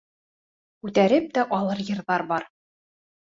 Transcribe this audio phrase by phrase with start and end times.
[0.85, 2.49] Күтәреп тә алыр йырҙар бар.